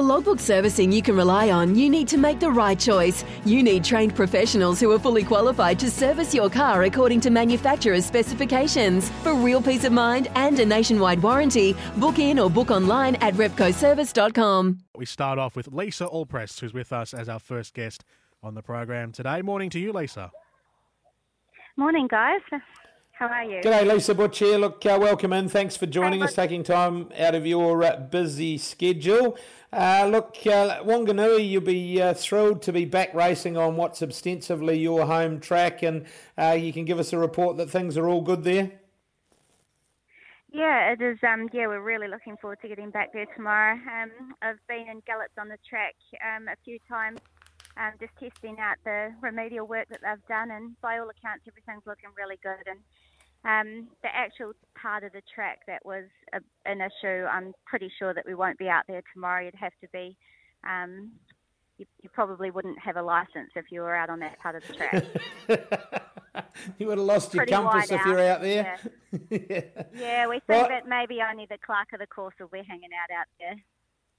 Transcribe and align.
For 0.00 0.04
logbook 0.04 0.40
servicing 0.40 0.90
you 0.90 1.02
can 1.02 1.14
rely 1.14 1.50
on, 1.50 1.74
you 1.74 1.90
need 1.90 2.08
to 2.08 2.16
make 2.16 2.40
the 2.40 2.50
right 2.50 2.78
choice. 2.78 3.22
You 3.44 3.62
need 3.62 3.84
trained 3.84 4.16
professionals 4.16 4.80
who 4.80 4.90
are 4.92 4.98
fully 4.98 5.22
qualified 5.22 5.78
to 5.78 5.90
service 5.90 6.34
your 6.34 6.48
car 6.48 6.84
according 6.84 7.20
to 7.20 7.28
manufacturer's 7.28 8.06
specifications. 8.06 9.10
For 9.22 9.34
real 9.34 9.60
peace 9.60 9.84
of 9.84 9.92
mind 9.92 10.28
and 10.36 10.58
a 10.58 10.64
nationwide 10.64 11.22
warranty, 11.22 11.76
book 11.98 12.18
in 12.18 12.38
or 12.38 12.48
book 12.48 12.70
online 12.70 13.16
at 13.16 13.34
repcoservice.com. 13.34 14.78
We 14.96 15.04
start 15.04 15.38
off 15.38 15.54
with 15.54 15.68
Lisa 15.68 16.06
Allpress, 16.06 16.58
who's 16.60 16.72
with 16.72 16.94
us 16.94 17.12
as 17.12 17.28
our 17.28 17.38
first 17.38 17.74
guest 17.74 18.02
on 18.42 18.54
the 18.54 18.62
program 18.62 19.12
today. 19.12 19.42
Morning 19.42 19.68
to 19.68 19.78
you, 19.78 19.92
Lisa. 19.92 20.30
Morning, 21.76 22.08
guys. 22.10 22.40
How 23.20 23.28
are 23.28 23.44
you? 23.44 23.60
G'day, 23.60 23.86
Lisa 23.86 24.14
Butch 24.14 24.38
here. 24.38 24.56
Look, 24.56 24.86
uh, 24.86 24.96
welcome 24.98 25.34
in. 25.34 25.50
Thanks 25.50 25.76
for 25.76 25.84
joining 25.84 26.22
us, 26.22 26.32
taking 26.32 26.62
time 26.62 27.10
out 27.18 27.34
of 27.34 27.46
your 27.46 27.84
uh, 27.84 27.96
busy 27.96 28.56
schedule. 28.56 29.36
Uh, 29.70 30.08
look, 30.10 30.38
uh, 30.46 30.82
Wanganui, 30.82 31.46
you'll 31.46 31.60
be 31.60 32.00
uh, 32.00 32.14
thrilled 32.14 32.62
to 32.62 32.72
be 32.72 32.86
back 32.86 33.12
racing 33.12 33.58
on 33.58 33.76
what's 33.76 34.02
ostensibly 34.02 34.78
your 34.78 35.04
home 35.04 35.38
track, 35.38 35.82
and 35.82 36.06
uh, 36.38 36.56
you 36.58 36.72
can 36.72 36.86
give 36.86 36.98
us 36.98 37.12
a 37.12 37.18
report 37.18 37.58
that 37.58 37.68
things 37.68 37.98
are 37.98 38.08
all 38.08 38.22
good 38.22 38.42
there. 38.42 38.72
Yeah, 40.50 40.90
it 40.90 41.02
is. 41.02 41.18
Um, 41.22 41.50
yeah, 41.52 41.66
we're 41.66 41.82
really 41.82 42.08
looking 42.08 42.38
forward 42.38 42.62
to 42.62 42.68
getting 42.68 42.88
back 42.88 43.12
there 43.12 43.26
tomorrow. 43.36 43.74
Um, 43.74 44.34
I've 44.40 44.66
been 44.66 44.86
in 44.90 45.02
Gallets 45.06 45.34
on 45.38 45.50
the 45.50 45.58
track 45.68 45.94
um, 46.24 46.48
a 46.48 46.56
few 46.64 46.78
times, 46.88 47.20
um, 47.76 47.92
just 48.00 48.12
testing 48.18 48.56
out 48.58 48.76
the 48.86 49.12
remedial 49.20 49.66
work 49.66 49.90
that 49.90 50.00
they've 50.02 50.26
done, 50.26 50.50
and 50.52 50.80
by 50.80 50.98
all 50.98 51.10
accounts, 51.10 51.44
everything's 51.46 51.86
looking 51.86 52.08
really 52.16 52.38
good. 52.42 52.66
And 52.66 52.78
um, 53.44 53.88
the 54.02 54.14
actual 54.14 54.52
part 54.80 55.02
of 55.02 55.12
the 55.12 55.22
track 55.34 55.60
that 55.66 55.84
was 55.84 56.04
a, 56.34 56.40
an 56.66 56.80
issue, 56.80 57.24
I'm 57.24 57.54
pretty 57.66 57.90
sure 57.98 58.12
that 58.12 58.26
we 58.26 58.34
won't 58.34 58.58
be 58.58 58.68
out 58.68 58.84
there 58.86 59.02
tomorrow. 59.14 59.44
You'd 59.44 59.54
have 59.54 59.72
to 59.80 59.88
be, 59.92 60.16
um, 60.68 61.12
you, 61.78 61.86
you, 62.02 62.10
probably 62.12 62.50
wouldn't 62.50 62.78
have 62.78 62.96
a 62.96 63.02
license 63.02 63.50
if 63.56 63.66
you 63.70 63.80
were 63.80 63.96
out 63.96 64.10
on 64.10 64.20
that 64.20 64.38
part 64.40 64.56
of 64.56 64.62
the 64.66 64.74
track. 64.74 65.04
you 66.78 66.86
would 66.86 66.98
have 66.98 67.06
lost 67.06 67.32
your 67.32 67.46
compass 67.46 67.90
if 67.90 68.04
you're 68.04 68.20
out 68.20 68.42
there. 68.42 68.78
Yeah, 69.30 69.38
yeah. 69.48 69.82
yeah 69.92 70.28
we 70.28 70.40
think 70.46 70.68
that 70.68 70.86
maybe 70.86 71.18
only 71.28 71.46
the 71.46 71.58
clerk 71.58 71.88
of 71.92 71.98
the 71.98 72.06
course 72.06 72.34
will 72.38 72.48
be 72.48 72.62
hanging 72.62 72.90
out 72.92 73.12
out 73.12 73.26
there. 73.40 73.56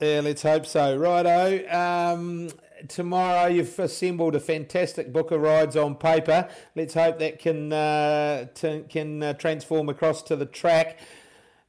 Yeah, 0.01 0.21
let's 0.23 0.41
hope 0.41 0.65
so. 0.65 0.97
Righto. 0.97 1.69
Um, 1.69 2.49
tomorrow 2.87 3.45
you've 3.45 3.77
assembled 3.77 4.33
a 4.33 4.39
fantastic 4.39 5.13
book 5.13 5.29
of 5.29 5.41
rides 5.41 5.77
on 5.77 5.93
paper. 5.93 6.49
Let's 6.75 6.95
hope 6.95 7.19
that 7.19 7.37
can 7.37 7.71
uh, 7.71 8.47
t- 8.55 8.83
can 8.89 9.21
uh, 9.21 9.33
transform 9.33 9.89
across 9.89 10.23
to 10.23 10.35
the 10.35 10.47
track. 10.47 10.97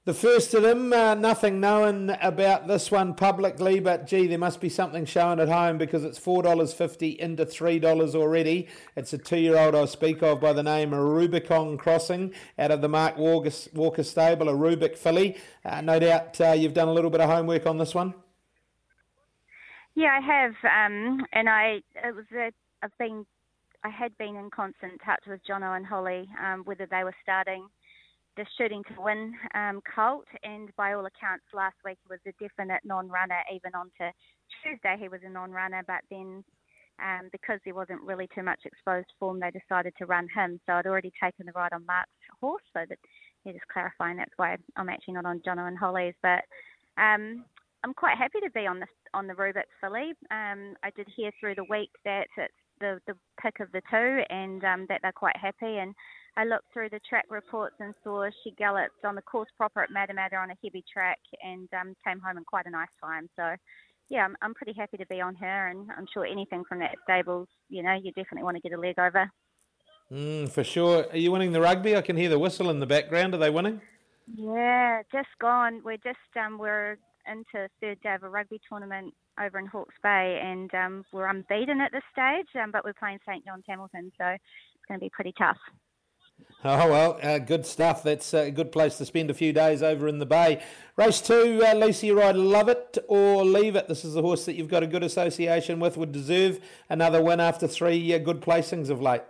The 0.06 0.14
first 0.14 0.55
of 0.55 0.62
them, 0.62 0.94
uh, 0.94 1.14
nothing 1.14 1.61
known 1.61 2.08
about 2.22 2.69
this 2.69 2.91
one 2.91 3.12
publicly, 3.14 3.80
but 3.80 4.06
gee, 4.06 4.27
there 4.27 4.39
must 4.39 4.62
be 4.62 4.70
something 4.70 5.05
showing 5.05 5.39
at 5.39 5.50
home 5.50 5.77
because 5.77 6.02
it's 6.02 6.17
four 6.17 6.42
dollars 6.42 6.72
fifty 6.72 7.11
into 7.20 7.44
three 7.44 7.78
dollars 7.78 8.14
already. 8.14 8.67
It's 8.96 9.12
a 9.12 9.19
two-year-old 9.19 9.74
I 9.74 9.84
speak 9.84 10.22
of 10.22 10.41
by 10.41 10.55
the 10.55 10.62
name 10.62 10.94
of 10.94 11.00
Rubicon 11.00 11.77
Crossing 11.77 12.33
out 12.58 12.70
of 12.70 12.80
the 12.80 12.89
Mark 12.89 13.19
Walker, 13.19 13.52
Walker 13.74 14.02
stable, 14.02 14.48
a 14.48 14.55
Rubick 14.55 14.96
filly. 14.96 15.36
Uh, 15.67 15.83
no 15.83 15.98
doubt 15.98 16.40
uh, 16.40 16.52
you've 16.52 16.73
done 16.73 16.89
a 16.89 16.95
little 16.95 17.11
bit 17.11 17.20
of 17.20 17.29
homework 17.29 17.67
on 17.67 17.77
this 17.77 17.95
one. 17.95 18.14
Yeah, 19.95 20.19
I 20.20 20.25
have, 20.25 20.55
um, 20.64 21.27
and 21.33 21.48
I 21.48 21.83
it 21.95 22.14
was 22.14 22.25
a, 22.35 22.51
I've 22.83 22.97
been 22.98 23.27
I 23.85 23.91
had 23.91 24.17
been 24.17 24.36
in 24.36 24.48
constant 24.51 25.01
touch 25.05 25.25
with 25.27 25.41
Jono 25.48 25.77
and 25.77 25.85
Holly 25.85 26.29
um, 26.42 26.63
whether 26.64 26.86
they 26.86 27.05
were 27.05 27.14
starting 27.23 27.67
the 28.36 28.47
shooting 28.57 28.83
to 28.85 29.03
win 29.03 29.35
um, 29.55 29.83
colt, 29.95 30.25
and 30.42 30.70
by 30.77 30.95
all 30.95 31.05
accounts, 31.05 31.45
last 31.53 31.77
week 31.85 31.98
was 32.08 32.19
a 32.27 32.33
definite 32.41 32.80
non-runner. 32.83 33.36
Even 33.53 33.75
on 33.75 33.91
to 34.01 34.11
Tuesday, 34.63 34.97
he 34.98 35.08
was 35.08 35.20
a 35.27 35.29
non-runner, 35.29 35.83
but 35.86 36.01
then 36.11 36.42
um, 37.03 37.29
because 37.30 37.61
there 37.67 37.74
wasn't 37.74 38.01
really 38.01 38.29
too 38.35 38.42
much 38.42 38.61
exposed 38.64 39.09
form, 39.20 39.39
they 39.39 39.51
decided 39.51 39.92
to 39.98 40.07
run 40.07 40.29
him. 40.35 40.59
So 40.64 40.73
I'd 40.73 40.86
already 40.86 41.13
taken 41.23 41.45
the 41.45 41.53
ride 41.53 41.74
on 41.74 41.85
Mark's 41.85 42.11
horse, 42.41 42.63
so 42.73 42.80
that 42.89 42.98
just 43.45 43.69
clarifying 43.70 44.17
that's 44.17 44.33
why 44.39 44.57
I'm 44.77 44.89
actually 44.89 45.14
not 45.14 45.27
on 45.27 45.41
Jono 45.41 45.69
and 45.69 45.77
Holly's, 45.77 46.14
but. 46.23 46.41
Um, 46.97 47.45
I'm 47.85 47.95
quite 47.95 48.17
happy 48.17 48.39
to 48.45 48.51
be 48.51 48.67
on 48.67 48.79
the 48.79 48.86
on 49.14 49.27
the 49.27 49.34
Rubick 49.34 49.70
filly. 49.80 50.12
Um, 50.30 50.74
I 50.83 50.90
did 50.96 51.08
hear 51.14 51.30
through 51.39 51.56
the 51.56 51.64
week 51.64 51.90
that 52.05 52.27
it's 52.36 52.55
the 52.80 53.00
the 53.06 53.14
pick 53.40 53.61
of 53.61 53.70
the 53.73 53.83
two, 53.90 54.23
and 54.30 54.64
um, 54.64 54.86
that 54.89 55.00
they're 55.02 55.12
quite 55.12 55.36
happy. 55.36 55.78
And 55.78 55.95
I 56.36 56.45
looked 56.45 56.73
through 56.73 56.90
the 56.90 57.00
track 57.08 57.27
reports 57.30 57.77
and 57.80 57.95
saw 58.02 58.28
she 58.42 58.52
galloped 58.52 59.05
on 59.05 59.14
the 59.14 59.23
course 59.23 59.50
proper 59.56 59.83
at 59.83 59.90
Matamata 59.90 60.39
on 60.40 60.50
a 60.50 60.56
heavy 60.62 60.84
track, 60.92 61.20
and 61.42 61.68
um, 61.78 61.95
came 62.06 62.20
home 62.20 62.39
in 62.39 62.45
quite 62.45 62.67
a 62.67 62.70
nice 62.70 62.95
time. 63.02 63.28
So. 63.36 63.55
Yeah, 64.08 64.27
I'm, 64.27 64.36
I'm 64.42 64.52
pretty 64.52 64.74
happy 64.77 64.98
to 64.98 65.06
be 65.06 65.23
on 65.23 65.34
her, 65.36 65.68
and 65.68 65.89
I'm 65.96 66.06
sure 66.12 66.27
anything 66.27 66.64
from 66.68 66.80
that 66.80 66.96
stables, 67.05 67.48
you 67.70 67.83
know, 67.83 67.94
you 67.94 68.12
definitely 68.12 68.42
want 68.42 68.56
to 68.56 68.61
get 68.61 68.77
a 68.77 68.79
leg 68.79 68.98
over. 68.98 69.30
Mm, 70.12 70.50
for 70.50 70.62
sure. 70.62 71.06
Are 71.11 71.17
you 71.17 71.33
winning 71.33 71.52
the 71.52 71.62
rugby? 71.62 71.96
I 71.96 72.02
can 72.02 72.18
hear 72.18 72.29
the 72.29 72.39
whistle 72.39 72.68
in 72.68 72.79
the 72.79 72.86
background. 72.86 73.33
Are 73.33 73.39
they 73.39 73.48
winning? 73.48 73.80
Yeah, 74.36 75.02
just 75.11 75.29
gone. 75.40 75.80
We're 75.83 75.96
just 75.96 76.18
um, 76.36 76.58
we're 76.58 76.98
into 77.30 77.68
third 77.80 78.00
day 78.02 78.14
of 78.14 78.22
a 78.22 78.28
rugby 78.28 78.60
tournament 78.68 79.14
over 79.42 79.58
in 79.58 79.66
Hawke's 79.66 79.94
Bay, 80.02 80.40
and 80.42 80.72
um, 80.74 81.05
we're 81.12 81.27
unbeaten 81.27 81.80
at 81.80 81.92
this 81.92 82.02
stage, 82.12 82.46
um, 82.62 82.70
but 82.70 82.84
we're 82.84 82.92
playing 82.92 83.18
St 83.27 83.44
John's 83.44 83.64
Hamilton, 83.68 84.12
so 84.18 84.27
it's 84.27 84.84
going 84.88 85.00
to 85.00 85.05
be 85.05 85.10
pretty 85.10 85.32
tough. 85.38 85.58
Oh 86.64 86.90
well, 86.90 87.18
uh, 87.22 87.38
good 87.38 87.66
stuff. 87.66 88.02
That's 88.02 88.34
a 88.34 88.50
good 88.50 88.72
place 88.72 88.98
to 88.98 89.05
spend 89.05 89.30
a 89.30 89.34
few 89.34 89.52
days 89.52 89.82
over 89.82 90.08
in 90.08 90.18
the 90.18 90.27
bay. 90.27 90.62
Race 90.96 91.20
two, 91.20 91.62
uh, 91.64 91.74
Lucy 91.74 92.11
Ride, 92.11 92.36
love 92.36 92.68
it 92.68 92.98
or 93.08 93.44
leave 93.44 93.77
it. 93.77 93.88
This 93.88 94.05
is 94.05 94.14
the 94.14 94.22
horse 94.22 94.44
that 94.46 94.55
you've 94.55 94.68
got 94.68 94.82
a 94.82 94.86
good 94.86 95.02
association 95.02 95.80
with. 95.80 95.96
Would 95.96 96.12
deserve 96.12 96.61
another 96.88 97.22
win 97.22 97.40
after 97.40 97.66
three 97.66 98.14
uh, 98.14 98.18
good 98.18 98.40
placings 98.40 98.90
of 98.90 99.00
late. 99.00 99.22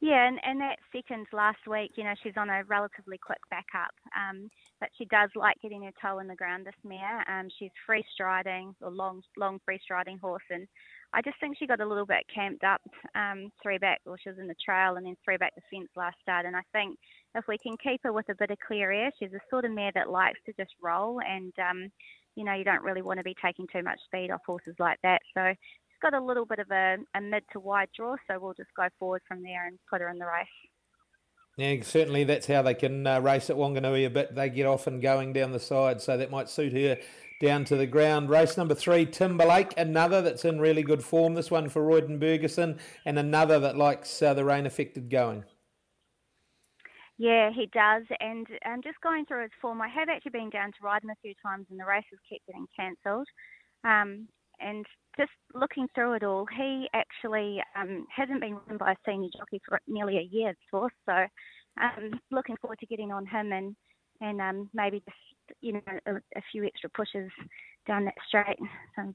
Yeah, 0.00 0.28
and, 0.28 0.38
and 0.44 0.60
that 0.60 0.78
second 0.92 1.26
last 1.32 1.66
week, 1.66 1.92
you 1.96 2.04
know, 2.04 2.14
she's 2.22 2.36
on 2.36 2.48
a 2.50 2.62
relatively 2.64 3.18
quick 3.18 3.40
backup, 3.50 3.90
um, 4.16 4.48
but 4.78 4.90
she 4.96 5.06
does 5.06 5.28
like 5.34 5.56
getting 5.60 5.82
her 5.82 5.90
toe 6.00 6.20
in 6.20 6.28
the 6.28 6.36
ground. 6.36 6.64
This 6.66 6.74
mare, 6.84 7.24
um, 7.28 7.48
she's 7.58 7.72
free 7.84 8.04
striding, 8.14 8.76
or 8.80 8.90
long, 8.90 9.22
long 9.36 9.58
free 9.64 9.80
striding 9.82 10.18
horse, 10.18 10.44
and 10.50 10.68
I 11.12 11.20
just 11.22 11.40
think 11.40 11.56
she 11.58 11.66
got 11.66 11.80
a 11.80 11.86
little 11.86 12.06
bit 12.06 12.22
camped 12.32 12.62
up 12.62 12.80
um, 13.16 13.50
three 13.60 13.78
back, 13.78 14.00
or 14.06 14.16
she 14.22 14.28
was 14.28 14.38
in 14.38 14.46
the 14.46 14.54
trail 14.64 14.96
and 14.96 15.04
then 15.06 15.16
three 15.24 15.36
back 15.36 15.54
the 15.56 15.62
fence 15.68 15.90
last 15.96 16.16
start. 16.22 16.46
And 16.46 16.54
I 16.54 16.62
think 16.72 16.96
if 17.34 17.46
we 17.48 17.58
can 17.58 17.76
keep 17.82 18.00
her 18.04 18.12
with 18.12 18.28
a 18.28 18.36
bit 18.36 18.52
of 18.52 18.58
clear 18.64 18.92
air, 18.92 19.10
she's 19.18 19.32
a 19.32 19.40
sort 19.50 19.64
of 19.64 19.72
mare 19.72 19.92
that 19.96 20.10
likes 20.10 20.38
to 20.46 20.52
just 20.52 20.74
roll, 20.80 21.20
and 21.26 21.52
um, 21.58 21.88
you 22.36 22.44
know, 22.44 22.54
you 22.54 22.62
don't 22.62 22.84
really 22.84 23.02
want 23.02 23.18
to 23.18 23.24
be 23.24 23.34
taking 23.44 23.66
too 23.72 23.82
much 23.82 23.98
speed 24.04 24.30
off 24.30 24.42
horses 24.46 24.76
like 24.78 24.98
that. 25.02 25.22
So 25.34 25.54
got 26.00 26.14
a 26.14 26.24
little 26.24 26.46
bit 26.46 26.58
of 26.58 26.70
a, 26.70 26.96
a 27.14 27.20
mid 27.20 27.44
to 27.52 27.60
wide 27.60 27.88
draw, 27.96 28.16
so 28.26 28.38
we'll 28.38 28.54
just 28.54 28.74
go 28.76 28.88
forward 28.98 29.22
from 29.26 29.42
there 29.42 29.66
and 29.66 29.78
put 29.90 30.00
her 30.00 30.08
in 30.08 30.18
the 30.18 30.26
race. 30.26 30.46
Yeah, 31.56 31.82
certainly 31.82 32.22
that's 32.22 32.46
how 32.46 32.62
they 32.62 32.74
can 32.74 33.04
uh, 33.04 33.20
race 33.20 33.50
at 33.50 33.56
Wanganui 33.56 34.06
a 34.06 34.10
bit. 34.10 34.34
They 34.34 34.48
get 34.48 34.66
off 34.66 34.86
and 34.86 35.02
going 35.02 35.32
down 35.32 35.50
the 35.50 35.58
side, 35.58 36.00
so 36.00 36.16
that 36.16 36.30
might 36.30 36.48
suit 36.48 36.72
her 36.72 36.98
down 37.40 37.64
to 37.64 37.76
the 37.76 37.86
ground. 37.86 38.30
Race 38.30 38.56
number 38.56 38.74
three, 38.74 39.04
Timberlake, 39.04 39.74
another 39.76 40.22
that's 40.22 40.44
in 40.44 40.60
really 40.60 40.82
good 40.82 41.02
form. 41.02 41.34
This 41.34 41.50
one 41.50 41.68
for 41.68 41.82
Royden 41.82 42.20
Bergerson, 42.20 42.78
and 43.04 43.18
another 43.18 43.58
that 43.58 43.76
likes 43.76 44.22
uh, 44.22 44.34
the 44.34 44.44
rain 44.44 44.66
affected 44.66 45.10
going. 45.10 45.44
Yeah, 47.18 47.50
he 47.52 47.66
does. 47.72 48.04
And 48.20 48.46
um, 48.64 48.80
just 48.82 49.00
going 49.00 49.26
through 49.26 49.42
his 49.42 49.50
form, 49.60 49.82
I 49.82 49.88
have 49.88 50.08
actually 50.08 50.30
been 50.30 50.50
down 50.50 50.70
to 50.70 50.78
ride 50.82 51.02
him 51.02 51.10
a 51.10 51.16
few 51.20 51.34
times, 51.44 51.66
and 51.70 51.80
the 51.80 51.84
races 51.84 52.20
keep 52.28 52.42
getting 52.46 52.66
cancelled. 52.78 53.26
Um, 53.82 54.28
and 54.60 54.86
just 55.18 55.30
looking 55.54 55.86
through 55.94 56.14
it 56.14 56.22
all, 56.22 56.46
he 56.56 56.88
actually 56.94 57.60
um, 57.78 58.06
hasn't 58.14 58.40
been 58.40 58.58
run 58.66 58.78
by 58.78 58.92
a 58.92 58.96
senior 59.06 59.28
jockey 59.36 59.60
for 59.68 59.80
nearly 59.86 60.18
a 60.18 60.28
year 60.30 60.54
before. 60.64 60.90
So, 61.06 61.26
um, 61.80 62.20
looking 62.30 62.56
forward 62.60 62.78
to 62.80 62.86
getting 62.86 63.12
on 63.12 63.26
him 63.26 63.52
and 63.52 63.76
and 64.20 64.40
um, 64.40 64.70
maybe 64.74 65.02
just 65.04 65.58
you 65.60 65.74
know 65.74 65.80
a, 66.06 66.14
a, 66.14 66.42
few 66.50 66.64
extra 66.64 66.90
pushes 66.90 67.30
down 67.86 68.04
that 68.04 68.14
straight. 68.26 68.58
So 68.96 69.14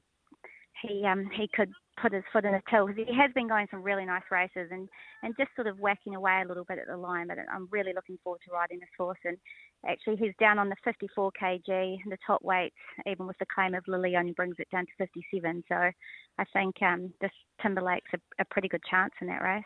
he 0.86 1.04
um, 1.06 1.28
he 1.34 1.48
could 1.54 1.70
put 2.00 2.12
his 2.12 2.24
foot 2.32 2.44
in 2.44 2.52
the 2.52 2.60
till 2.68 2.86
because 2.86 3.04
he 3.06 3.14
has 3.14 3.30
been 3.34 3.48
going 3.48 3.66
some 3.70 3.82
really 3.82 4.04
nice 4.04 4.24
races 4.30 4.68
and, 4.70 4.88
and 5.22 5.34
just 5.38 5.50
sort 5.54 5.66
of 5.66 5.78
whacking 5.78 6.14
away 6.14 6.42
a 6.44 6.48
little 6.48 6.64
bit 6.64 6.78
at 6.78 6.86
the 6.86 6.96
line. 6.96 7.28
But 7.28 7.38
I'm 7.52 7.68
really 7.70 7.92
looking 7.94 8.18
forward 8.22 8.40
to 8.46 8.52
riding 8.52 8.80
this 8.80 8.88
horse. 8.98 9.18
And 9.24 9.36
actually, 9.88 10.16
he's 10.16 10.34
down 10.40 10.58
on 10.58 10.68
the 10.68 10.76
54 10.84 11.32
kg, 11.40 11.96
the 12.08 12.18
top 12.26 12.42
weight, 12.42 12.72
even 13.06 13.26
with 13.26 13.38
the 13.38 13.46
claim 13.54 13.74
of 13.74 13.84
Lily, 13.86 14.16
only 14.16 14.32
brings 14.32 14.56
it 14.58 14.68
down 14.70 14.86
to 14.86 14.92
57. 14.98 15.64
So 15.68 15.74
I 15.76 16.44
think 16.52 16.74
um, 16.82 17.12
this 17.20 17.32
Timberlake's 17.62 18.10
a, 18.14 18.42
a 18.42 18.44
pretty 18.50 18.68
good 18.68 18.82
chance 18.90 19.12
in 19.20 19.28
that 19.28 19.42
race. 19.42 19.64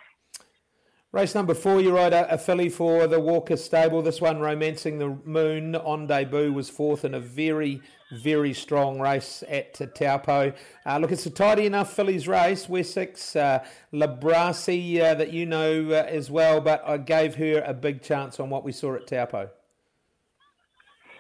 Race 1.11 1.35
number 1.35 1.55
four, 1.55 1.81
you 1.81 1.97
ride 1.97 2.13
a, 2.13 2.35
a 2.35 2.37
filly 2.37 2.69
for 2.69 3.07
the 3.07 3.19
Walker 3.19 3.57
stable. 3.57 4.03
This 4.03 4.21
one, 4.21 4.41
Romancing 4.41 4.99
the 4.99 5.19
Moon, 5.25 5.75
on 5.75 6.07
debut, 6.07 6.53
was 6.53 6.69
fourth 6.69 7.03
in 7.03 7.15
a 7.15 7.21
very, 7.21 7.81
very 8.13 8.53
strong 8.53 9.01
race 9.01 9.43
at 9.49 9.73
Taupo. 9.95 10.53
Uh, 10.85 10.99
look, 10.99 11.11
it's 11.11 11.25
a 11.25 11.31
tidy 11.31 11.65
enough 11.65 11.95
filly's 11.95 12.29
race. 12.29 12.69
Wessex, 12.69 13.35
uh, 13.37 13.65
Labrasi, 13.91 15.01
uh, 15.01 15.15
that 15.15 15.33
you 15.33 15.47
know 15.47 15.89
uh, 15.93 16.05
as 16.07 16.31
well, 16.31 16.61
but 16.61 16.87
I 16.87 16.99
gave 16.99 17.37
her 17.37 17.63
a 17.63 17.73
big 17.73 18.03
chance 18.03 18.39
on 18.39 18.51
what 18.51 18.63
we 18.63 18.73
saw 18.73 18.95
at 18.95 19.07
Taupo. 19.07 19.49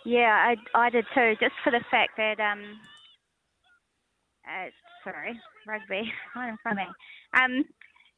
Yeah, 0.04 0.54
I, 0.74 0.78
I 0.78 0.90
did 0.90 1.06
too, 1.14 1.34
just 1.40 1.54
for 1.64 1.70
the 1.70 1.82
fact 1.90 2.18
that, 2.18 2.38
um, 2.40 2.78
uh, 4.46 4.68
sorry, 5.02 5.40
rugby, 5.66 6.12
right 6.36 6.50
in 6.50 6.58
front 6.62 6.78
of 6.78 6.86
me. 6.86 6.92
Um, 7.42 7.64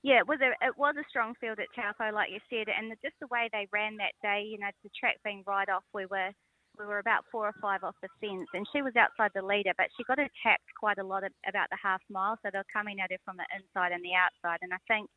yeah, 0.03 0.19
it 0.19 0.29
was 0.29 0.41
a 0.41 0.53
it 0.65 0.77
was 0.77 0.95
a 0.97 1.09
strong 1.09 1.35
field 1.41 1.59
at 1.59 1.69
Taupo, 1.77 2.15
like 2.15 2.31
you 2.31 2.41
said, 2.49 2.73
and 2.73 2.91
the, 2.91 2.97
just 3.03 3.17
the 3.21 3.29
way 3.29 3.49
they 3.53 3.69
ran 3.73 3.97
that 3.97 4.17
day, 4.23 4.43
you 4.49 4.59
know, 4.59 4.73
the 4.83 4.91
track 4.99 5.17
being 5.25 5.45
right 5.47 5.69
off, 5.69 5.85
we 5.93 6.07
were 6.07 6.31
we 6.79 6.87
were 6.87 7.01
about 7.01 7.25
four 7.31 7.47
or 7.47 7.55
five 7.61 7.85
off 7.85 7.97
the 8.01 8.09
fence, 8.21 8.49
and 8.55 8.67
she 8.73 8.81
was 8.81 8.97
outside 8.97 9.31
the 9.35 9.45
leader, 9.45 9.73
but 9.77 9.89
she 9.97 10.05
got 10.05 10.19
attacked 10.19 10.71
quite 10.79 10.99
a 10.99 11.05
lot 11.05 11.25
about 11.47 11.69
the 11.71 11.77
half 11.83 12.01
mile, 12.09 12.39
so 12.43 12.49
they're 12.53 12.65
coming 12.73 13.01
at 13.01 13.11
her 13.11 13.19
from 13.25 13.37
the 13.37 13.45
inside 13.53 13.93
and 13.93 14.03
the 14.03 14.17
outside, 14.17 14.59
and 14.63 14.73
I 14.73 14.81
think 14.89 15.09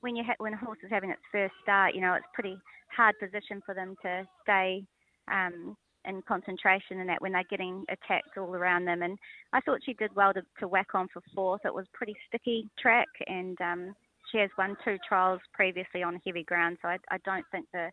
when 0.00 0.16
you 0.16 0.24
ha- 0.24 0.38
when 0.38 0.54
a 0.54 0.56
horse 0.56 0.78
is 0.82 0.90
having 0.90 1.10
its 1.10 1.22
first 1.30 1.54
start, 1.62 1.94
you 1.94 2.00
know, 2.00 2.14
it's 2.14 2.26
pretty 2.34 2.56
hard 2.94 3.14
position 3.18 3.60
for 3.64 3.74
them 3.74 3.94
to 4.02 4.26
stay 4.42 4.84
um, 5.30 5.76
in 6.04 6.22
concentration 6.22 7.00
and 7.00 7.08
that 7.08 7.22
when 7.22 7.32
they're 7.32 7.44
getting 7.48 7.84
attacked 7.88 8.36
all 8.36 8.54
around 8.54 8.84
them. 8.84 9.02
And 9.02 9.18
I 9.52 9.60
thought 9.60 9.78
she 9.84 9.94
did 9.94 10.14
well 10.14 10.32
to, 10.34 10.42
to 10.58 10.68
whack 10.68 10.88
on 10.94 11.08
for 11.12 11.22
fourth. 11.34 11.60
It 11.64 11.74
was 11.74 11.86
pretty 11.94 12.14
sticky 12.28 12.68
track, 12.78 13.08
and 13.26 13.60
um, 13.60 13.94
she 14.32 14.38
has 14.38 14.50
won 14.58 14.76
two 14.84 14.96
trials 15.06 15.40
previously 15.52 16.02
on 16.02 16.20
heavy 16.26 16.42
ground, 16.42 16.78
so 16.82 16.88
I, 16.88 16.96
I 17.10 17.18
don't 17.24 17.44
think 17.52 17.66
the 17.72 17.90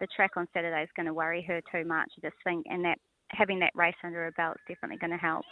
the 0.00 0.06
track 0.14 0.32
on 0.36 0.46
Saturday 0.54 0.82
is 0.82 0.88
going 0.94 1.06
to 1.06 1.14
worry 1.14 1.42
her 1.42 1.60
too 1.72 1.84
much. 1.84 2.08
I 2.18 2.28
just 2.28 2.36
think, 2.44 2.66
and 2.68 2.84
that 2.84 2.98
having 3.30 3.58
that 3.58 3.72
race 3.74 3.96
under 4.04 4.22
her 4.24 4.30
belt 4.36 4.56
is 4.56 4.76
definitely 4.76 4.98
going 4.98 5.10
to 5.10 5.16
help. 5.16 5.44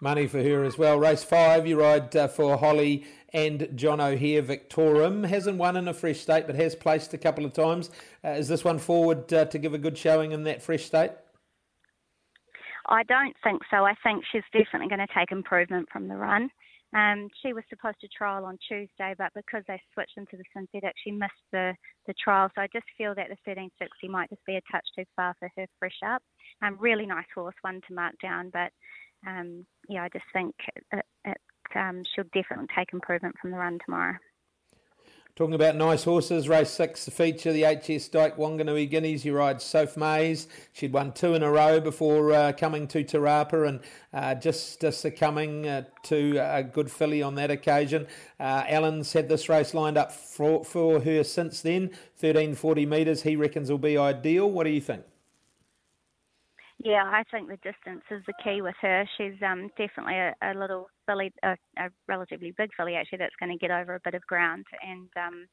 Money 0.00 0.26
for 0.26 0.42
her 0.42 0.64
as 0.64 0.78
well. 0.78 0.98
Race 0.98 1.24
five, 1.24 1.66
you 1.66 1.78
ride 1.78 2.14
uh, 2.16 2.28
for 2.28 2.56
Holly 2.56 3.04
and 3.34 3.68
John 3.74 4.00
O'Hare 4.00 4.42
Victorum. 4.42 5.26
Hasn't 5.26 5.58
won 5.58 5.76
in 5.76 5.88
a 5.88 5.92
fresh 5.92 6.20
state, 6.20 6.46
but 6.46 6.54
has 6.54 6.74
placed 6.74 7.12
a 7.12 7.18
couple 7.18 7.44
of 7.44 7.52
times. 7.52 7.90
Uh, 8.24 8.30
is 8.30 8.48
this 8.48 8.64
one 8.64 8.78
forward 8.78 9.30
uh, 9.32 9.44
to 9.46 9.58
give 9.58 9.74
a 9.74 9.78
good 9.78 9.98
showing 9.98 10.32
in 10.32 10.44
that 10.44 10.62
fresh 10.62 10.84
state? 10.84 11.10
I 12.88 13.02
don't 13.02 13.36
think 13.44 13.62
so. 13.70 13.84
I 13.84 13.94
think 14.02 14.24
she's 14.32 14.44
definitely 14.52 14.88
going 14.88 15.06
to 15.06 15.14
take 15.14 15.30
improvement 15.30 15.88
from 15.92 16.08
the 16.08 16.16
run. 16.16 16.48
Um, 16.94 17.28
she 17.42 17.52
was 17.52 17.64
supposed 17.68 18.00
to 18.00 18.08
trial 18.08 18.44
on 18.44 18.58
Tuesday, 18.66 19.14
but 19.18 19.32
because 19.34 19.62
they 19.68 19.80
switched 19.92 20.16
into 20.16 20.36
the 20.36 20.44
synthetic, 20.56 20.94
she 21.04 21.10
missed 21.10 21.44
the, 21.52 21.74
the 22.06 22.14
trial. 22.22 22.50
So 22.54 22.62
I 22.62 22.68
just 22.72 22.86
feel 22.96 23.14
that 23.14 23.28
the 23.28 23.36
1360 23.44 24.08
might 24.08 24.30
just 24.30 24.44
be 24.46 24.56
a 24.56 24.62
touch 24.72 24.86
too 24.96 25.04
far 25.14 25.34
for 25.38 25.50
her 25.56 25.66
fresh 25.78 25.98
up. 26.06 26.22
Um, 26.62 26.76
really 26.80 27.04
nice 27.04 27.28
horse, 27.34 27.54
one 27.60 27.80
to 27.88 27.94
mark 27.94 28.14
down, 28.22 28.50
but 28.52 28.72
um, 29.26 29.66
yeah, 29.88 30.04
I 30.04 30.08
just 30.08 30.24
think 30.32 30.54
it, 30.92 31.04
it, 31.24 31.38
um, 31.74 32.02
she'll 32.14 32.24
definitely 32.32 32.68
take 32.76 32.92
improvement 32.92 33.34
from 33.40 33.50
the 33.50 33.58
run 33.58 33.78
tomorrow. 33.84 34.14
Talking 35.38 35.54
about 35.54 35.76
nice 35.76 36.02
horses, 36.02 36.48
race 36.48 36.68
six, 36.68 37.04
the 37.04 37.12
feature, 37.12 37.52
the 37.52 37.62
HS 37.62 38.08
Dyke 38.08 38.36
Wanganui 38.36 38.90
Guineas. 38.90 39.24
You 39.24 39.36
ride 39.36 39.62
Soph 39.62 39.96
Mays. 39.96 40.48
She'd 40.72 40.92
won 40.92 41.12
two 41.12 41.34
in 41.34 41.44
a 41.44 41.48
row 41.52 41.78
before 41.78 42.32
uh, 42.32 42.52
coming 42.54 42.88
to 42.88 43.04
Te 43.04 43.18
Rapa 43.18 43.68
and 43.68 43.78
uh, 44.12 44.34
just 44.34 44.84
uh, 44.84 44.90
succumbing 44.90 45.68
uh, 45.68 45.84
to 46.02 46.38
a 46.38 46.64
good 46.64 46.90
filly 46.90 47.22
on 47.22 47.36
that 47.36 47.52
occasion. 47.52 48.08
Uh, 48.40 48.64
Alan's 48.66 49.12
had 49.12 49.28
this 49.28 49.48
race 49.48 49.74
lined 49.74 49.96
up 49.96 50.10
for, 50.10 50.64
for 50.64 50.98
her 50.98 51.22
since 51.22 51.60
then. 51.60 51.82
1340 52.18 52.86
metres, 52.86 53.22
he 53.22 53.36
reckons 53.36 53.70
will 53.70 53.78
be 53.78 53.96
ideal. 53.96 54.50
What 54.50 54.64
do 54.64 54.70
you 54.70 54.80
think? 54.80 55.04
Yeah, 56.84 57.02
I 57.04 57.24
think 57.30 57.48
the 57.48 57.56
distance 57.56 58.04
is 58.10 58.22
the 58.26 58.34
key 58.42 58.62
with 58.62 58.76
her. 58.82 59.04
She's 59.16 59.34
um, 59.44 59.68
definitely 59.76 60.14
a, 60.14 60.34
a 60.42 60.54
little 60.54 60.86
filly, 61.06 61.32
a, 61.42 61.56
a, 61.76 61.88
relatively 62.06 62.54
big 62.56 62.70
filly 62.76 62.94
actually, 62.94 63.18
that's 63.18 63.34
going 63.40 63.50
to 63.50 63.58
get 63.58 63.72
over 63.72 63.96
a 63.96 64.00
bit 64.04 64.14
of 64.14 64.24
ground. 64.26 64.64
And 64.86 65.08
um, 65.16 65.46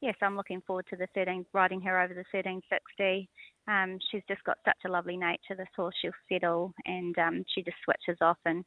yes, 0.00 0.16
I'm 0.20 0.36
looking 0.36 0.60
forward 0.66 0.86
to 0.90 0.96
the 0.96 1.06
13, 1.14 1.46
riding 1.52 1.80
her 1.82 2.00
over 2.00 2.14
the 2.14 2.24
1360. 2.32 3.28
Um, 3.68 3.98
she's 4.10 4.24
just 4.26 4.42
got 4.42 4.58
such 4.64 4.78
a 4.84 4.90
lovely 4.90 5.16
nature. 5.16 5.54
This 5.56 5.68
horse, 5.76 5.94
she'll 6.02 6.10
settle, 6.28 6.74
and 6.84 7.16
um, 7.16 7.44
she 7.54 7.62
just 7.62 7.76
switches 7.84 8.18
off, 8.20 8.38
and 8.44 8.64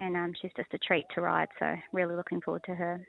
and 0.00 0.16
um, 0.16 0.32
she's 0.42 0.50
just 0.56 0.74
a 0.74 0.78
treat 0.78 1.06
to 1.14 1.20
ride. 1.20 1.48
So 1.60 1.74
really 1.92 2.16
looking 2.16 2.40
forward 2.40 2.64
to 2.66 2.74
her. 2.74 3.06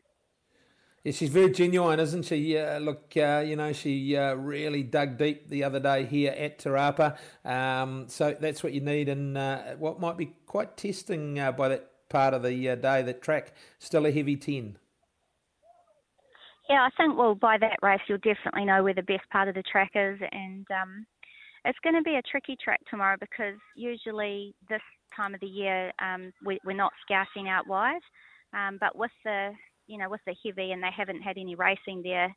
Yeah, 1.07 1.13
she's 1.13 1.29
very 1.29 1.51
genuine, 1.51 2.01
isn't 2.01 2.23
she? 2.23 2.57
Uh, 2.57 2.79
look, 2.79 3.13
uh, 3.15 3.41
you 3.47 3.55
know, 3.55 3.71
she 3.71 4.17
uh, 4.17 4.33
really 4.33 4.83
dug 4.83 5.17
deep 5.17 5.47
the 5.47 5.63
other 5.63 5.79
day 5.79 6.03
here 6.03 6.35
at 6.37 6.59
Te 6.59 6.67
Rapa. 6.67 7.17
Um, 7.45 8.09
so 8.09 8.35
that's 8.37 8.61
what 8.61 8.73
you 8.73 8.81
need 8.81 9.07
and 9.07 9.37
uh, 9.37 9.75
what 9.79 10.01
might 10.01 10.17
be 10.17 10.33
quite 10.45 10.75
testing 10.75 11.39
uh, 11.39 11.53
by 11.53 11.69
that 11.69 11.89
part 12.09 12.33
of 12.33 12.43
the 12.43 12.69
uh, 12.69 12.75
day. 12.75 13.03
That 13.03 13.21
track 13.21 13.53
still 13.79 14.05
a 14.05 14.11
heavy 14.11 14.35
ten. 14.35 14.77
Yeah, 16.69 16.81
I 16.81 16.89
think 16.97 17.17
well 17.17 17.35
by 17.35 17.57
that 17.57 17.77
race 17.81 18.01
you'll 18.09 18.17
definitely 18.17 18.65
know 18.65 18.83
where 18.83 18.93
the 18.93 19.01
best 19.01 19.29
part 19.31 19.47
of 19.47 19.55
the 19.55 19.63
track 19.63 19.91
is, 19.95 20.19
and 20.33 20.67
um, 20.71 21.05
it's 21.63 21.79
going 21.85 21.95
to 21.95 22.01
be 22.01 22.15
a 22.15 22.21
tricky 22.21 22.57
track 22.61 22.81
tomorrow 22.89 23.15
because 23.17 23.55
usually 23.77 24.55
this 24.67 24.81
time 25.15 25.33
of 25.33 25.39
the 25.39 25.47
year 25.47 25.93
um, 25.99 26.33
we, 26.45 26.59
are 26.67 26.73
not 26.73 26.91
scouting 27.01 27.47
out 27.47 27.65
wide, 27.65 28.01
um, 28.53 28.77
but 28.81 28.97
with 28.97 29.11
the 29.23 29.53
you 29.87 29.97
know, 29.97 30.09
with 30.09 30.21
the 30.25 30.35
heavy 30.45 30.71
and 30.71 30.83
they 30.83 30.91
haven't 30.95 31.21
had 31.21 31.37
any 31.37 31.55
racing 31.55 32.01
there, 32.03 32.35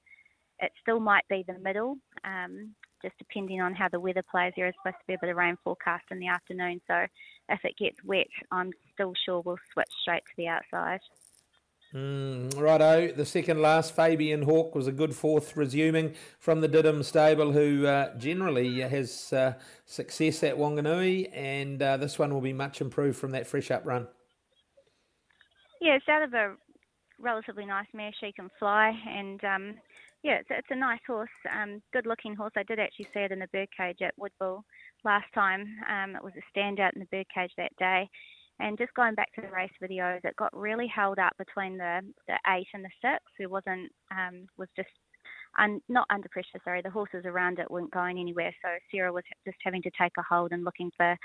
it 0.61 0.73
still 0.81 1.01
might 1.01 1.27
be 1.29 1.45
the 1.47 1.59
middle, 1.59 1.97
um, 2.25 2.75
just 3.03 3.17
depending 3.19 3.61
on 3.61 3.75
how 3.75 3.89
the 3.89 4.01
weather 4.01 4.23
plays. 4.31 4.53
There 4.57 4.69
is 4.69 4.75
supposed 4.83 5.01
to 5.01 5.07
be 5.07 5.15
a 5.15 5.19
bit 5.21 5.31
of 5.31 5.37
rain 5.37 5.57
forecast 5.65 6.05
in 6.11 6.19
the 6.19 6.29
afternoon, 6.29 6.81
so 6.87 7.07
if 7.49 7.61
it 7.65 7.77
gets 7.79 7.97
wet, 8.05 8.29
I'm 8.53 8.71
still 8.95 9.13
sure 9.25 9.41
we'll 9.41 9.59
switch 9.73 9.89
straight 10.03 10.23
to 10.25 10.33
the 10.37 10.49
outside. 10.49 11.01
Mm, 11.93 12.57
righto, 12.61 13.11
the 13.11 13.25
second 13.25 13.61
last, 13.61 13.97
Fabian 13.97 14.43
Hawk, 14.43 14.77
was 14.77 14.87
a 14.87 14.93
good 14.93 15.13
fourth, 15.13 15.57
resuming 15.57 16.15
from 16.39 16.61
the 16.61 16.69
Diddum 16.69 17.05
stable, 17.05 17.51
who 17.51 17.85
uh, 17.85 18.17
generally 18.17 18.81
has 18.81 19.33
uh, 19.33 19.55
success 19.87 20.45
at 20.45 20.57
Wanganui, 20.57 21.31
and 21.33 21.83
uh, 21.83 21.97
this 21.97 22.17
one 22.17 22.33
will 22.33 22.41
be 22.41 22.53
much 22.53 22.81
improved 22.81 23.19
from 23.19 23.33
that 23.33 23.49
fresh 23.49 23.73
up 23.73 23.85
run. 23.85 24.07
Yeah, 25.81 25.97
it's 25.97 26.09
out 26.09 26.23
of 26.23 26.33
a 26.33 26.55
relatively 27.21 27.67
nice 27.67 27.87
mare. 27.95 28.13
She 28.21 28.33
can 28.33 28.49
fly, 28.59 28.93
and 29.09 29.43
um, 29.45 29.75
yeah, 30.23 30.35
it's, 30.35 30.49
it's 30.51 30.69
a 30.71 30.77
nice 30.77 31.01
horse, 31.07 31.31
um, 31.55 31.83
good 31.93 32.07
looking 32.07 32.35
horse. 32.35 32.53
I 32.57 32.63
did 32.63 32.79
actually 32.79 33.09
see 33.13 33.21
it 33.21 33.33
in 33.33 33.39
the 33.39 33.49
birdcage 33.53 34.03
at 34.03 34.15
Woodville 34.17 34.65
last 35.05 35.27
time. 35.35 35.67
Um, 35.89 36.17
it 36.17 36.25
was 36.25 36.35
a 36.37 36.59
standout 36.59 36.95
in 36.95 37.01
the 37.01 37.07
birdcage 37.11 37.53
that 37.57 37.77
day. 37.79 38.09
And 38.59 38.77
just 38.77 38.93
going 38.95 39.15
back 39.15 39.33
to 39.35 39.41
the 39.41 39.51
race 39.51 39.73
videos, 39.83 40.21
it 40.23 40.37
got 40.37 40.55
really 40.55 40.87
held 40.87 41.19
up 41.19 41.33
between 41.39 41.79
the, 41.79 42.01
the 42.29 42.39
eight 42.49 42.69
and 42.75 42.85
the 42.85 42.91
six. 43.01 43.25
It 43.39 43.51
wasn't 43.51 43.91
um, 44.11 44.47
was 44.59 44.69
just 44.77 44.91
un, 45.59 45.81
not 45.89 46.07
under 46.11 46.29
pressure. 46.29 46.61
Sorry, 46.63 46.83
the 46.83 46.91
horses 46.91 47.25
around 47.25 47.59
it 47.59 47.71
weren't 47.71 47.91
going 47.91 48.19
anywhere. 48.19 48.55
So 48.63 48.69
Sarah 48.91 49.13
was 49.13 49.25
just 49.47 49.57
having 49.65 49.81
to 49.83 49.91
take 49.99 50.13
a 50.19 50.23
hold 50.23 50.53
and 50.53 50.65
looking 50.65 50.91
for 50.97 51.17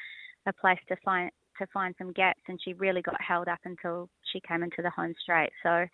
a 0.47 0.53
place 0.53 0.79
to 0.87 0.95
find 1.03 1.29
to 1.57 1.67
find 1.73 1.95
some 1.97 2.11
gaps, 2.11 2.41
and 2.47 2.59
she 2.63 2.73
really 2.73 3.01
got 3.01 3.21
held 3.21 3.47
up 3.47 3.59
until 3.65 4.09
she 4.31 4.41
came 4.47 4.63
into 4.63 4.81
the 4.81 4.89
home 4.89 5.13
straight. 5.21 5.51
So, 5.63 5.85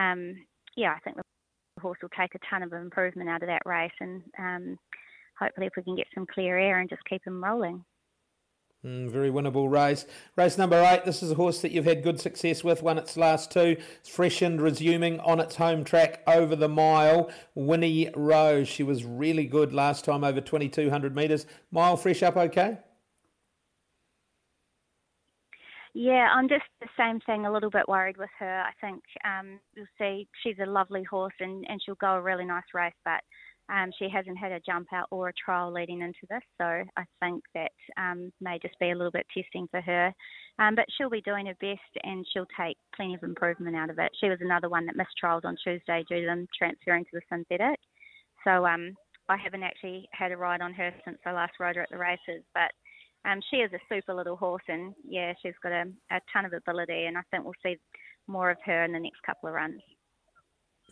um, 0.00 0.34
yeah, 0.76 0.94
I 0.96 1.00
think 1.00 1.16
the 1.16 1.22
horse 1.80 1.98
will 2.02 2.10
take 2.18 2.34
a 2.34 2.38
ton 2.50 2.62
of 2.62 2.72
improvement 2.72 3.28
out 3.28 3.42
of 3.42 3.48
that 3.48 3.62
race, 3.64 3.92
and 4.00 4.22
um, 4.38 4.78
hopefully, 5.38 5.66
if 5.66 5.72
we 5.76 5.82
can 5.82 5.96
get 5.96 6.06
some 6.14 6.26
clear 6.26 6.58
air 6.58 6.80
and 6.80 6.90
just 6.90 7.04
keep 7.04 7.24
him 7.26 7.42
rolling. 7.42 7.84
Mm, 8.86 9.10
very 9.10 9.30
winnable 9.30 9.68
race. 9.68 10.06
Race 10.36 10.56
number 10.56 10.80
eight. 10.80 11.04
This 11.04 11.22
is 11.22 11.32
a 11.32 11.34
horse 11.34 11.60
that 11.62 11.72
you've 11.72 11.86
had 11.86 12.04
good 12.04 12.20
success 12.20 12.62
with. 12.62 12.82
Won 12.82 12.98
its 12.98 13.16
last 13.16 13.50
two. 13.50 13.76
It's 13.98 14.08
freshened, 14.08 14.60
resuming 14.60 15.18
on 15.20 15.40
its 15.40 15.56
home 15.56 15.82
track 15.82 16.22
over 16.26 16.54
the 16.54 16.68
mile. 16.68 17.30
Winnie 17.56 18.10
Rose. 18.14 18.68
She 18.68 18.84
was 18.84 19.04
really 19.04 19.46
good 19.46 19.72
last 19.72 20.04
time 20.04 20.22
over 20.22 20.40
2,200 20.40 21.16
metres. 21.16 21.46
Mile 21.72 21.96
fresh 21.96 22.22
up 22.22 22.36
okay? 22.36 22.78
Yeah, 25.98 26.28
I'm 26.30 26.46
just 26.46 26.66
the 26.82 26.88
same 26.94 27.20
thing. 27.20 27.46
A 27.46 27.52
little 27.52 27.70
bit 27.70 27.88
worried 27.88 28.18
with 28.18 28.28
her. 28.38 28.60
I 28.60 28.72
think 28.82 29.02
um, 29.24 29.58
you'll 29.74 29.86
see 29.98 30.28
she's 30.42 30.58
a 30.62 30.68
lovely 30.68 31.02
horse 31.04 31.32
and, 31.40 31.64
and 31.70 31.80
she'll 31.82 31.94
go 31.94 32.16
a 32.16 32.20
really 32.20 32.44
nice 32.44 32.68
race, 32.74 32.92
but 33.02 33.22
um, 33.72 33.90
she 33.98 34.06
hasn't 34.10 34.36
had 34.36 34.52
a 34.52 34.60
jump 34.60 34.88
out 34.92 35.06
or 35.10 35.30
a 35.30 35.32
trial 35.42 35.72
leading 35.72 36.02
into 36.02 36.26
this, 36.28 36.42
so 36.58 36.66
I 36.66 37.04
think 37.18 37.42
that 37.54 37.72
um, 37.96 38.30
may 38.42 38.58
just 38.58 38.78
be 38.78 38.90
a 38.90 38.94
little 38.94 39.10
bit 39.10 39.26
testing 39.34 39.68
for 39.70 39.80
her. 39.80 40.12
Um, 40.58 40.74
but 40.74 40.84
she'll 40.90 41.08
be 41.08 41.22
doing 41.22 41.46
her 41.46 41.56
best 41.62 42.04
and 42.04 42.26
she'll 42.30 42.46
take 42.60 42.76
plenty 42.94 43.14
of 43.14 43.22
improvement 43.22 43.74
out 43.74 43.88
of 43.88 43.98
it. 43.98 44.12
She 44.20 44.28
was 44.28 44.38
another 44.42 44.68
one 44.68 44.84
that 44.86 44.96
missed 44.96 45.16
trials 45.18 45.44
on 45.46 45.56
Tuesday 45.64 46.04
due 46.10 46.20
to 46.20 46.26
them 46.26 46.46
transferring 46.58 47.04
to 47.04 47.10
the 47.14 47.22
synthetic. 47.32 47.80
So 48.44 48.66
um, 48.66 48.92
I 49.30 49.38
haven't 49.38 49.62
actually 49.62 50.06
had 50.12 50.30
a 50.30 50.36
ride 50.36 50.60
on 50.60 50.74
her 50.74 50.92
since 51.06 51.16
I 51.24 51.32
last 51.32 51.54
rode 51.58 51.76
her 51.76 51.82
at 51.82 51.90
the 51.90 51.96
races, 51.96 52.44
but 52.52 52.70
um, 53.26 53.40
she 53.50 53.56
is 53.56 53.72
a 53.72 53.78
super 53.92 54.14
little 54.14 54.36
horse, 54.36 54.62
and 54.68 54.94
yeah, 55.06 55.32
she's 55.42 55.54
got 55.62 55.72
a, 55.72 55.84
a 56.10 56.20
ton 56.32 56.44
of 56.44 56.52
ability, 56.52 57.06
and 57.06 57.18
I 57.18 57.22
think 57.30 57.44
we'll 57.44 57.54
see 57.62 57.76
more 58.26 58.50
of 58.50 58.58
her 58.64 58.84
in 58.84 58.92
the 58.92 59.00
next 59.00 59.22
couple 59.22 59.48
of 59.48 59.54
runs. 59.54 59.80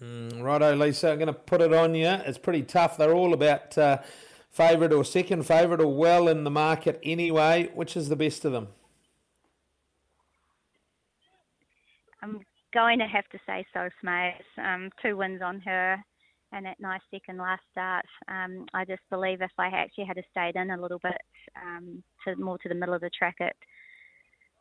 Mm, 0.02 0.42
righto, 0.42 0.74
Lisa. 0.74 1.10
I'm 1.10 1.18
going 1.18 1.28
to 1.28 1.32
put 1.32 1.60
it 1.60 1.72
on 1.72 1.94
you. 1.94 2.08
It's 2.08 2.38
pretty 2.38 2.62
tough. 2.62 2.96
They're 2.96 3.14
all 3.14 3.32
about 3.32 3.78
uh, 3.78 3.98
favourite 4.50 4.92
or 4.92 5.04
second 5.04 5.46
favourite 5.46 5.80
or 5.80 5.94
well 5.94 6.26
in 6.26 6.42
the 6.42 6.50
market 6.50 6.98
anyway. 7.04 7.70
Which 7.74 7.96
is 7.96 8.08
the 8.08 8.16
best 8.16 8.44
of 8.44 8.52
them? 8.52 8.68
I'm 12.20 12.40
going 12.72 12.98
to 12.98 13.06
have 13.06 13.28
to 13.28 13.38
say 13.46 13.64
so, 13.72 13.88
Smays. 14.02 14.34
Um, 14.58 14.90
two 15.00 15.16
wins 15.16 15.42
on 15.42 15.60
her 15.60 16.02
and 16.54 16.64
that 16.66 16.78
nice 16.80 17.00
second 17.10 17.38
last 17.38 17.62
start. 17.72 18.04
Um, 18.28 18.66
I 18.72 18.84
just 18.84 19.02
believe 19.10 19.42
if 19.42 19.50
I 19.58 19.66
actually 19.66 20.04
had 20.04 20.16
stayed 20.30 20.56
in 20.56 20.70
a 20.70 20.80
little 20.80 21.00
bit 21.02 21.20
um, 21.60 22.02
to 22.24 22.36
more 22.36 22.58
to 22.58 22.68
the 22.68 22.74
middle 22.74 22.94
of 22.94 23.00
the 23.00 23.10
track 23.10 23.36
at 23.40 23.56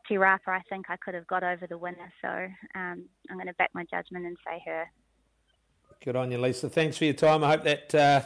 Te 0.08 0.16
Rapa, 0.16 0.48
I 0.48 0.60
think 0.68 0.86
I 0.88 0.96
could 0.96 1.14
have 1.14 1.26
got 1.28 1.44
over 1.44 1.66
the 1.66 1.78
winner. 1.78 2.12
So 2.20 2.28
um, 2.74 3.04
I'm 3.30 3.36
going 3.36 3.46
to 3.46 3.54
back 3.54 3.70
my 3.74 3.84
judgment 3.84 4.26
and 4.26 4.36
say 4.44 4.60
her. 4.66 4.90
Good 6.04 6.16
on 6.16 6.30
you, 6.30 6.38
Lisa. 6.38 6.68
Thanks 6.68 6.98
for 6.98 7.04
your 7.04 7.14
time. 7.14 7.44
I 7.44 7.50
hope 7.52 7.62
that 7.62 7.94
uh, 7.94 8.20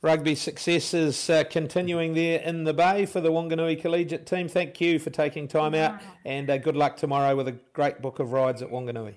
rugby 0.00 0.36
success 0.36 0.94
is 0.94 1.28
uh, 1.28 1.44
continuing 1.50 2.14
there 2.14 2.40
in 2.40 2.64
the 2.64 2.72
Bay 2.72 3.04
for 3.04 3.20
the 3.20 3.30
Wanganui 3.30 3.80
Collegiate 3.80 4.26
team. 4.26 4.48
Thank 4.48 4.80
you 4.80 4.98
for 4.98 5.10
taking 5.10 5.48
time 5.48 5.74
out, 5.74 6.00
and 6.24 6.48
uh, 6.48 6.56
good 6.58 6.76
luck 6.76 6.96
tomorrow 6.96 7.34
with 7.34 7.48
a 7.48 7.58
great 7.72 8.00
book 8.00 8.20
of 8.20 8.32
rides 8.32 8.62
at 8.62 8.70
Wanganui. 8.70 9.16